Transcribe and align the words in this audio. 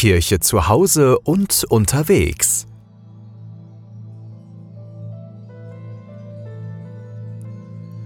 Kirche 0.00 0.40
zu 0.40 0.66
Hause 0.66 1.18
und 1.18 1.62
unterwegs. 1.68 2.66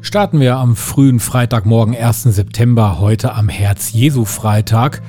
Starten 0.01 0.41
wir 0.41 0.57
am 0.57 0.75
frühen 0.75 1.21
Freitagmorgen, 1.21 1.95
1. 1.95 2.25
September, 2.25 2.99
heute 2.99 3.37
am 3.37 3.49
Herz-Jesu-Freitag, 3.49 5.03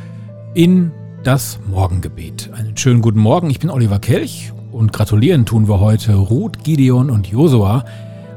in 0.54 0.92
das 1.24 1.58
Morgengebet. 1.68 2.52
Einen 2.54 2.77
schönen 2.77 3.02
guten 3.02 3.20
Morgen, 3.20 3.49
ich 3.49 3.57
bin 3.57 3.71
Oliver 3.71 3.97
Kelch 3.97 4.54
und 4.71 4.93
gratulieren 4.93 5.47
tun 5.47 5.67
wir 5.67 5.79
heute 5.79 6.13
Ruth, 6.13 6.63
Gideon 6.63 7.09
und 7.09 7.25
Josua 7.25 7.83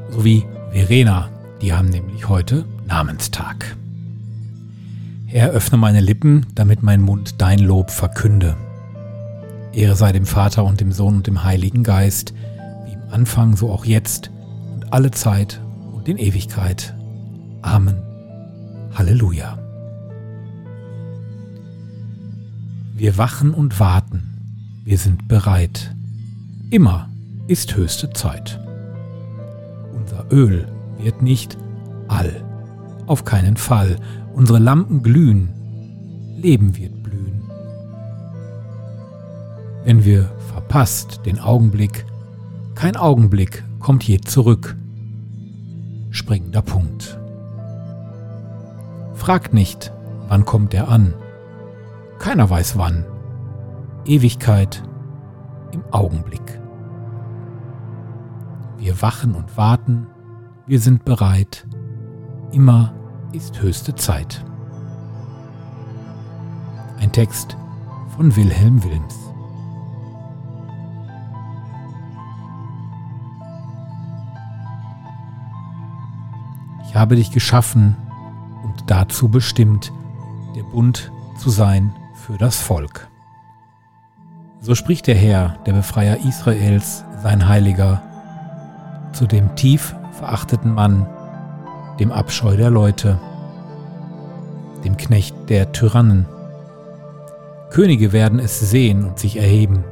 sowie 0.09 0.43
Verena. 0.71 1.29
Die 1.61 1.71
haben 1.71 1.89
nämlich 1.89 2.27
heute 2.27 2.65
Namenstag. 2.87 3.77
Herr, 5.31 5.51
öffne 5.51 5.77
meine 5.77 6.01
Lippen, 6.01 6.47
damit 6.55 6.81
mein 6.81 7.01
Mund 7.01 7.35
dein 7.37 7.59
Lob 7.59 7.91
verkünde. 7.91 8.57
Ehre 9.71 9.95
sei 9.95 10.11
dem 10.11 10.25
Vater 10.25 10.63
und 10.65 10.81
dem 10.81 10.91
Sohn 10.91 11.17
und 11.17 11.27
dem 11.27 11.43
Heiligen 11.43 11.83
Geist, 11.83 12.33
wie 12.87 12.93
im 12.93 13.13
Anfang, 13.13 13.55
so 13.55 13.71
auch 13.71 13.85
jetzt 13.85 14.31
und 14.73 14.91
alle 14.91 15.11
Zeit 15.11 15.61
und 15.93 16.09
in 16.09 16.17
Ewigkeit. 16.17 16.95
Amen. 17.61 18.01
Halleluja. 18.95 19.59
Wir 22.95 23.19
wachen 23.19 23.53
und 23.53 23.79
warten. 23.79 24.81
Wir 24.83 24.97
sind 24.97 25.27
bereit. 25.27 25.93
Immer 26.71 27.07
ist 27.47 27.75
höchste 27.75 28.09
Zeit. 28.13 28.59
Unser 29.93 30.25
Öl 30.31 30.67
wird 30.97 31.21
nicht 31.21 31.55
all. 32.07 32.43
Auf 33.05 33.25
keinen 33.25 33.57
Fall 33.57 33.97
unsere 34.39 34.59
Lampen 34.59 35.03
glühen, 35.03 35.49
Leben 36.37 36.77
wird 36.77 37.03
blühen. 37.03 37.43
Wenn 39.83 40.05
wir 40.05 40.31
verpasst 40.53 41.25
den 41.25 41.39
Augenblick, 41.39 42.05
kein 42.73 42.95
Augenblick 42.95 43.65
kommt 43.79 44.05
je 44.05 44.21
zurück. 44.21 44.77
Springender 46.09 46.61
Punkt. 46.61 47.19
Fragt 49.13 49.53
nicht, 49.53 49.91
wann 50.29 50.45
kommt 50.45 50.73
er 50.73 50.87
an. 50.87 51.13
Keiner 52.17 52.49
weiß 52.49 52.77
wann. 52.77 53.05
Ewigkeit 54.05 54.81
im 55.73 55.83
Augenblick. 55.91 56.61
Wir 58.77 59.01
wachen 59.01 59.35
und 59.35 59.57
warten, 59.57 60.07
wir 60.65 60.79
sind 60.79 61.03
bereit, 61.03 61.67
immer 62.53 62.93
ist 63.31 63.61
höchste 63.61 63.95
Zeit. 63.95 64.43
Ein 66.99 67.11
Text 67.11 67.55
von 68.15 68.35
Wilhelm 68.35 68.83
Wilms. 68.83 69.15
Ich 76.87 76.95
habe 76.95 77.15
dich 77.15 77.31
geschaffen 77.31 77.95
und 78.63 78.83
dazu 78.87 79.29
bestimmt, 79.29 79.93
der 80.55 80.63
Bund 80.63 81.11
zu 81.37 81.49
sein 81.49 81.95
für 82.15 82.37
das 82.37 82.59
Volk. 82.59 83.07
So 84.59 84.75
spricht 84.75 85.07
der 85.07 85.15
Herr, 85.15 85.59
der 85.65 85.73
Befreier 85.73 86.17
Israels, 86.25 87.05
sein 87.21 87.47
Heiliger, 87.47 88.01
zu 89.13 89.27
dem 89.27 89.55
tief 89.55 89.95
verachteten 90.11 90.73
Mann, 90.73 91.07
dem 91.99 92.11
Abscheu 92.11 92.55
der 92.55 92.69
Leute, 92.69 93.19
dem 94.83 94.97
Knecht 94.97 95.35
der 95.49 95.71
Tyrannen. 95.71 96.25
Könige 97.71 98.13
werden 98.13 98.39
es 98.39 98.59
sehen 98.59 99.05
und 99.05 99.19
sich 99.19 99.37
erheben. 99.37 99.83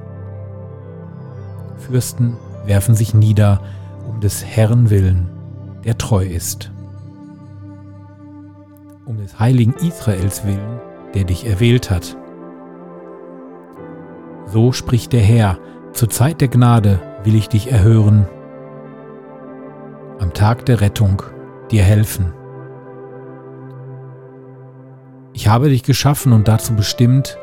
Fürsten 1.77 2.37
werfen 2.65 2.95
sich 2.95 3.13
nieder 3.13 3.61
um 4.07 4.21
des 4.21 4.43
Herrn 4.43 4.89
willen, 4.89 5.29
der 5.83 5.97
treu 5.97 6.25
ist. 6.25 6.71
Um 9.05 9.17
des 9.17 9.39
heiligen 9.39 9.73
Israels 9.73 10.45
willen, 10.45 10.79
der 11.13 11.25
dich 11.25 11.45
erwählt 11.45 11.91
hat. 11.91 12.17
So 14.47 14.71
spricht 14.71 15.13
der 15.13 15.21
Herr, 15.21 15.59
zur 15.93 16.09
Zeit 16.09 16.41
der 16.41 16.47
Gnade 16.47 16.99
will 17.23 17.35
ich 17.35 17.49
dich 17.49 17.71
erhören. 17.71 18.27
Am 20.19 20.33
Tag 20.33 20.65
der 20.65 20.81
Rettung 20.81 21.21
dir 21.71 21.83
helfen. 21.83 22.33
Ich 25.33 25.47
habe 25.47 25.69
dich 25.69 25.83
geschaffen 25.83 26.33
und 26.33 26.47
dazu 26.47 26.73
bestimmt, 26.75 27.37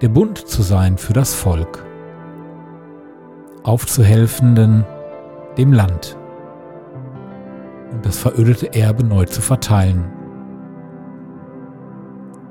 der 0.00 0.08
Bund 0.08 0.38
zu 0.38 0.62
sein 0.62 0.98
für 0.98 1.12
das 1.12 1.34
Volk, 1.34 1.84
aufzuhelfenden 3.62 4.84
dem 5.56 5.72
Land 5.72 6.16
und 7.92 8.06
das 8.06 8.18
verödete 8.18 8.72
Erbe 8.74 9.04
neu 9.04 9.24
zu 9.24 9.40
verteilen. 9.40 10.04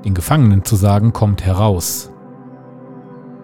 Den 0.04 0.14
Gefangenen 0.14 0.64
zu 0.64 0.76
sagen, 0.76 1.12
kommt 1.12 1.44
heraus, 1.44 2.10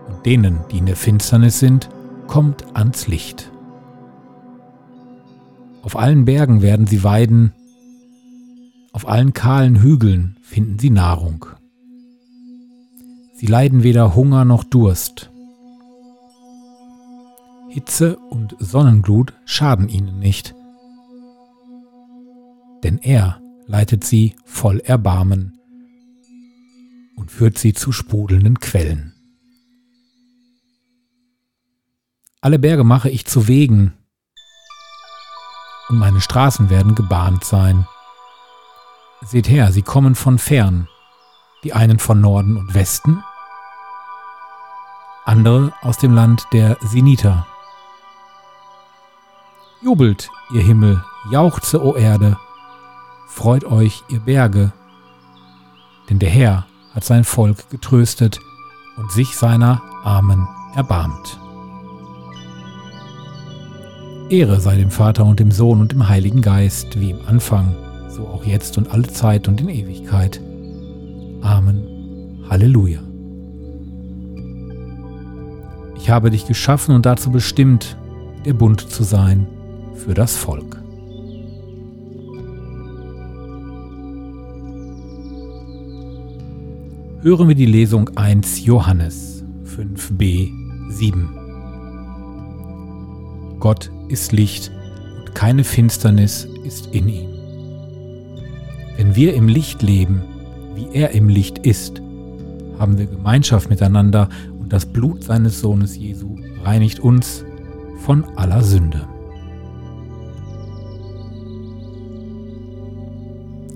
und 0.08 0.24
denen, 0.24 0.60
die 0.70 0.78
in 0.78 0.86
der 0.86 0.97
Finsternis 0.97 1.58
sind, 1.58 1.88
kommt 2.26 2.64
ans 2.74 3.06
Licht. 3.06 3.50
Auf 5.86 5.94
allen 5.94 6.24
Bergen 6.24 6.62
werden 6.62 6.88
sie 6.88 7.04
weiden, 7.04 7.52
auf 8.91 9.06
allen 9.06 9.32
kahlen 9.34 9.80
Hügeln 9.80 10.36
finden 10.42 10.80
sie 10.80 10.91
Nahrung. 10.91 11.47
Sie 13.34 13.47
leiden 13.47 13.84
weder 13.84 14.16
Hunger 14.16 14.44
noch 14.44 14.64
Durst. 14.64 15.30
Hitze 17.69 18.16
und 18.16 18.56
Sonnenglut 18.58 19.34
schaden 19.44 19.88
ihnen 19.88 20.19
nicht, 20.19 20.56
denn 22.82 22.98
er 22.98 23.41
leitet 23.68 24.03
sie 24.03 24.34
voll 24.44 24.80
Erbarmen 24.80 25.56
und 27.14 27.30
führt 27.30 27.58
sie 27.58 27.74
zu 27.74 27.92
sprudelnden 27.92 28.58
Quellen. 28.58 29.12
Alle 32.41 32.58
Berge 32.58 32.82
mache 32.82 33.08
ich 33.08 33.24
zu 33.24 33.47
Wegen, 33.47 33.92
und 35.88 35.98
meine 35.98 36.20
Straßen 36.20 36.70
werden 36.70 36.94
gebahnt 36.94 37.44
sein. 37.44 37.86
Seht 39.22 39.48
her, 39.48 39.72
sie 39.72 39.82
kommen 39.82 40.14
von 40.14 40.38
fern, 40.38 40.88
die 41.64 41.72
einen 41.72 41.98
von 41.98 42.20
Norden 42.20 42.56
und 42.56 42.74
Westen, 42.74 43.22
andere 45.24 45.72
aus 45.82 45.98
dem 45.98 46.12
Land 46.12 46.47
der 46.52 46.76
Siniter. 46.80 47.47
Jubelt, 49.82 50.30
ihr 50.52 50.62
Himmel, 50.62 51.04
jauchze, 51.30 51.82
o 51.82 51.97
Erde, 51.97 52.38
freut 53.28 53.64
euch, 53.64 54.04
ihr 54.08 54.20
Berge, 54.20 54.72
denn 56.08 56.18
der 56.18 56.30
Herr 56.30 56.66
hat 56.94 57.04
sein 57.04 57.24
Volk 57.24 57.68
getröstet 57.70 58.41
und 58.97 59.10
sich 59.12 59.36
seiner 59.36 59.82
Armen 60.04 60.48
erbarmt. 60.74 61.38
Ehre 64.28 64.60
sei 64.60 64.76
dem 64.76 64.91
Vater 64.91 65.25
und 65.25 65.38
dem 65.38 65.53
Sohn 65.53 65.81
und 65.81 65.92
dem 65.92 66.09
Heiligen 66.09 66.42
Geist, 66.42 67.00
wie 67.00 67.10
im 67.10 67.20
Anfang, 67.26 67.76
so 68.09 68.26
auch 68.26 68.44
jetzt 68.44 68.76
und 68.76 68.91
alle 68.91 69.06
Zeit 69.06 69.47
und 69.47 69.60
in 69.60 69.69
Ewigkeit. 69.69 70.41
Amen. 71.42 72.42
Halleluja. 72.50 72.98
Ich 75.97 76.10
habe 76.10 76.31
dich 76.31 76.47
geschaffen 76.47 76.94
und 76.94 77.06
dazu 77.06 77.31
bestimmt, 77.31 77.97
der 78.44 78.54
Bund 78.54 78.81
zu 78.81 79.04
sein 79.04 79.47
für 79.94 80.15
das 80.15 80.36
Volk. 80.36 80.82
Hören 87.22 87.48
wir 87.48 87.54
die 87.54 87.66
Lesung 87.66 88.10
1 88.16 88.65
Johannes 88.65 89.44
5b 89.65 90.50
7. 90.91 91.28
Gott 93.59 93.91
ist 94.08 94.32
Licht 94.32 94.70
und 95.18 95.34
keine 95.34 95.64
Finsternis 95.64 96.47
ist 96.64 96.94
in 96.94 97.08
ihm. 97.08 97.28
Wenn 98.97 99.14
wir 99.14 99.34
im 99.34 99.48
Licht 99.48 99.82
leben, 99.82 100.22
wie 100.74 100.88
er 100.92 101.10
im 101.10 101.28
Licht 101.28 101.58
ist, 101.58 102.00
haben 102.78 102.98
wir 102.98 103.06
Gemeinschaft 103.06 103.70
miteinander 103.70 104.28
und 104.58 104.72
das 104.72 104.86
Blut 104.86 105.24
seines 105.24 105.60
Sohnes 105.60 105.97
Jesu 105.97 106.36
reinigt 106.64 107.00
uns 107.00 107.44
von 107.98 108.24
aller 108.36 108.62
Sünde. 108.62 109.06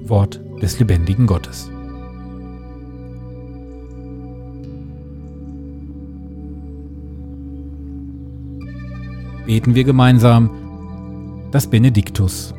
Wort 0.07 0.41
des 0.61 0.79
lebendigen 0.79 1.27
Gottes. 1.27 1.71
Beten 9.47 9.75
wir 9.75 9.85
gemeinsam 9.85 10.51
das 11.51 11.67
Benediktus. 11.67 12.55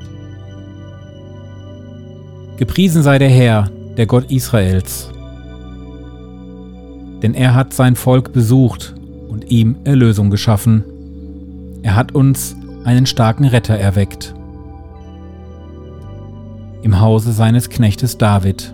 Gepriesen 2.57 3.01
sei 3.01 3.17
der 3.17 3.29
Herr, 3.29 3.69
der 3.97 4.05
Gott 4.05 4.31
Israels. 4.31 5.09
Denn 7.21 7.33
er 7.33 7.55
hat 7.55 7.73
sein 7.73 7.95
Volk 7.95 8.33
besucht 8.33 8.95
und 9.29 9.49
ihm 9.49 9.77
Erlösung 9.83 10.29
geschaffen. 10.29 10.83
Er 11.83 11.95
hat 11.95 12.13
uns 12.13 12.55
einen 12.83 13.05
starken 13.05 13.45
Retter 13.45 13.75
erweckt. 13.75 14.33
Im 16.83 16.99
Hause 16.99 17.31
seines 17.31 17.69
Knechtes 17.69 18.17
David. 18.17 18.73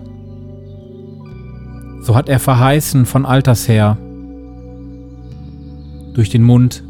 So 2.02 2.14
hat 2.14 2.28
er 2.28 2.38
verheißen 2.38 3.06
von 3.06 3.26
alters 3.26 3.68
her, 3.68 3.98
durch 6.14 6.30
den 6.30 6.42
Mund 6.42 6.82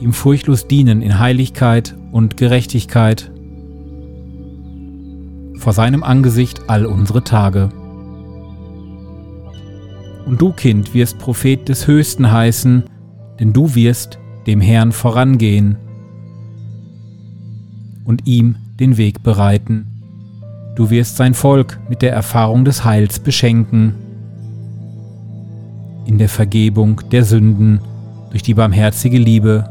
ihm 0.00 0.12
furchtlos 0.12 0.66
dienen 0.66 1.02
in 1.02 1.18
Heiligkeit 1.18 1.94
und 2.12 2.36
Gerechtigkeit. 2.36 3.30
Vor 5.58 5.72
seinem 5.72 6.02
Angesicht 6.02 6.62
all 6.68 6.86
unsere 6.86 7.24
Tage. 7.24 7.70
Und 10.26 10.40
du, 10.40 10.52
Kind, 10.52 10.94
wirst 10.94 11.18
Prophet 11.18 11.68
des 11.68 11.86
Höchsten 11.86 12.30
heißen, 12.30 12.84
denn 13.40 13.52
du 13.52 13.74
wirst 13.74 14.18
dem 14.46 14.60
Herrn 14.60 14.92
vorangehen 14.92 15.76
und 18.04 18.26
ihm 18.26 18.56
den 18.78 18.96
Weg 18.96 19.22
bereiten. 19.22 19.86
Du 20.76 20.90
wirst 20.90 21.16
sein 21.16 21.34
Volk 21.34 21.78
mit 21.88 22.02
der 22.02 22.12
Erfahrung 22.12 22.64
des 22.64 22.84
Heils 22.84 23.18
beschenken, 23.18 23.94
in 26.06 26.18
der 26.18 26.28
Vergebung 26.28 27.00
der 27.10 27.24
Sünden 27.24 27.80
durch 28.30 28.42
die 28.42 28.54
barmherzige 28.54 29.18
Liebe 29.18 29.70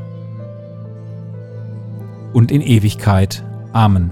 und 2.33 2.51
in 2.51 2.61
Ewigkeit. 2.61 3.43
Amen. 3.73 4.11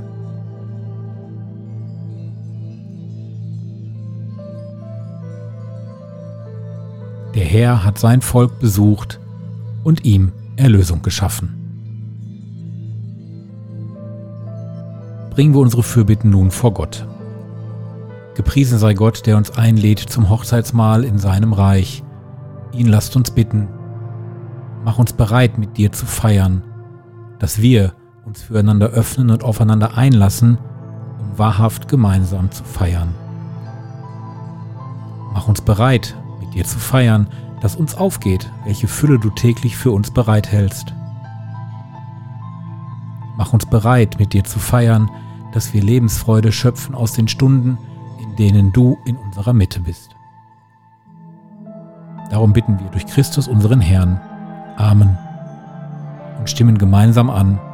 Der 7.36 7.46
Herr 7.46 7.84
hat 7.84 7.98
sein 7.98 8.22
Volk 8.22 8.60
besucht 8.60 9.20
und 9.84 10.04
ihm 10.04 10.32
Erlösung 10.56 11.02
geschaffen. 11.02 11.56
Bringen 15.30 15.54
wir 15.54 15.62
unsere 15.62 15.84
Fürbitten 15.84 16.32
nun 16.32 16.52
vor 16.52 16.74
Gott. 16.74 17.08
Gepriesen 18.36 18.78
sei 18.78 18.94
Gott, 18.94 19.26
der 19.26 19.38
uns 19.38 19.52
einlädt 19.52 20.00
zum 20.00 20.30
Hochzeitsmahl 20.30 21.04
in 21.04 21.18
seinem 21.18 21.54
Reich. 21.54 22.04
Ihn 22.74 22.88
lasst 22.88 23.16
uns 23.16 23.32
bitten. 23.32 23.68
Mach 24.84 24.98
uns 24.98 25.14
bereit, 25.14 25.58
mit 25.58 25.78
dir 25.78 25.92
zu 25.92 26.06
feiern, 26.06 26.64
dass 27.38 27.62
wir 27.62 27.94
uns 28.26 28.42
füreinander 28.42 28.88
öffnen 28.88 29.30
und 29.30 29.44
aufeinander 29.44 29.98
einlassen, 29.98 30.58
um 31.20 31.38
wahrhaft 31.38 31.88
gemeinsam 31.88 32.52
zu 32.52 32.64
feiern. 32.64 33.14
Mach 35.34 35.48
uns 35.48 35.62
bereit, 35.62 36.16
mit 36.40 36.54
dir 36.54 36.66
zu 36.66 36.80
feiern, 36.80 37.28
dass 37.62 37.76
uns 37.76 37.96
aufgeht, 37.96 38.52
welche 38.66 38.88
Fülle 38.88 39.20
du 39.20 39.30
täglich 39.30 39.78
für 39.78 39.92
uns 39.92 40.12
bereithältst. 40.12 40.94
Mach 43.38 43.54
uns 43.54 43.66
bereit, 43.66 44.18
mit 44.20 44.34
dir 44.34 44.44
zu 44.44 44.60
feiern, 44.60 45.10
dass 45.54 45.74
wir 45.74 45.82
Lebensfreude 45.82 46.52
schöpfen 46.52 46.96
aus 46.96 47.14
den 47.14 47.28
Stunden, 47.28 47.78
in 48.22 48.36
denen 48.36 48.72
du 48.74 48.98
in 49.06 49.16
unserer 49.18 49.54
Mitte 49.54 49.80
bist. 49.80 50.16
Darum 52.30 52.54
bitten 52.54 52.80
wir 52.80 52.88
durch 52.90 53.08
Christus 53.08 53.48
unseren 53.48 53.82
Herrn. 53.82 54.20
Amen. 54.78 55.18
Und 56.38 56.50
stimmen 56.50 56.78
gemeinsam 56.78 57.30
an 57.30 57.60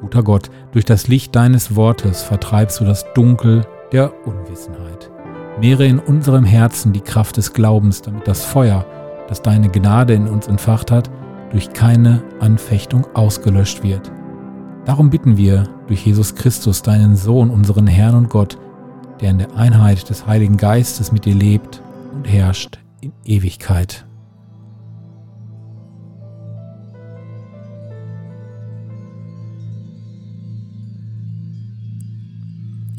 Guter 0.00 0.22
Gott, 0.22 0.50
durch 0.72 0.84
das 0.84 1.08
Licht 1.08 1.34
deines 1.34 1.74
Wortes 1.74 2.22
vertreibst 2.22 2.80
du 2.80 2.84
das 2.84 3.04
Dunkel 3.14 3.66
der 3.92 4.12
Unwissenheit. 4.26 5.10
Mehre 5.60 5.86
in 5.86 5.98
unserem 5.98 6.44
Herzen 6.44 6.92
die 6.92 7.00
Kraft 7.00 7.36
des 7.36 7.52
Glaubens, 7.52 8.02
damit 8.02 8.28
das 8.28 8.44
Feuer, 8.44 8.86
das 9.28 9.42
deine 9.42 9.68
Gnade 9.68 10.14
in 10.14 10.28
uns 10.28 10.46
entfacht 10.46 10.90
hat, 10.90 11.10
durch 11.50 11.72
keine 11.72 12.22
Anfechtung 12.40 13.06
ausgelöscht 13.14 13.82
wird. 13.82 14.12
Darum 14.84 15.10
bitten 15.10 15.36
wir 15.36 15.64
durch 15.86 16.06
Jesus 16.06 16.34
Christus, 16.34 16.82
deinen 16.82 17.16
Sohn, 17.16 17.50
unseren 17.50 17.86
Herrn 17.86 18.14
und 18.14 18.30
Gott, 18.30 18.56
der 19.20 19.30
in 19.30 19.38
der 19.38 19.54
Einheit 19.56 20.08
des 20.08 20.26
Heiligen 20.26 20.56
Geistes 20.56 21.12
mit 21.12 21.24
dir 21.24 21.34
lebt 21.34 21.82
und 22.14 22.24
herrscht 22.24 22.78
in 23.00 23.12
Ewigkeit. 23.24 24.07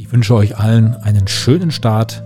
Ich 0.10 0.14
wünsche 0.14 0.34
euch 0.34 0.58
allen 0.58 0.96
einen 0.96 1.28
schönen 1.28 1.70
Start 1.70 2.24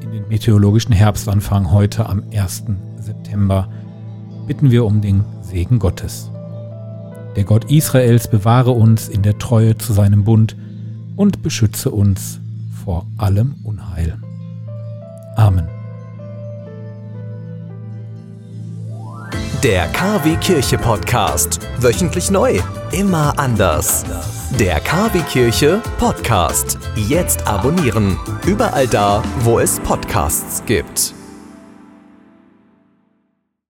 in 0.00 0.10
den 0.10 0.26
meteorologischen 0.26 0.92
Herbstanfang 0.92 1.70
heute 1.70 2.08
am 2.08 2.22
1. 2.34 2.64
September. 2.98 3.68
Bitten 4.46 4.70
wir 4.70 4.86
um 4.86 5.02
den 5.02 5.22
Segen 5.42 5.78
Gottes. 5.78 6.30
Der 7.36 7.44
Gott 7.44 7.70
Israels 7.70 8.26
bewahre 8.28 8.70
uns 8.70 9.10
in 9.10 9.20
der 9.20 9.36
Treue 9.36 9.76
zu 9.76 9.92
seinem 9.92 10.24
Bund 10.24 10.56
und 11.14 11.42
beschütze 11.42 11.90
uns 11.90 12.40
vor 12.82 13.06
allem 13.18 13.56
Unheil. 13.64 14.16
Amen. 15.36 15.68
Der 19.62 19.88
KW 19.88 20.36
Kirche 20.36 20.78
Podcast. 20.78 21.60
Wöchentlich 21.80 22.30
neu. 22.30 22.60
Immer 22.92 23.38
anders. 23.38 24.06
Der 24.52 24.80
KW 24.80 25.20
Kirche 25.28 25.82
Podcast. 25.98 26.78
Jetzt 26.94 27.46
abonnieren. 27.46 28.16
Überall 28.46 28.86
da, 28.86 29.22
wo 29.40 29.58
es 29.58 29.78
Podcasts 29.80 30.62
gibt. 30.64 31.14